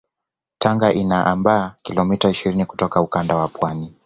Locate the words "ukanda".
3.01-3.35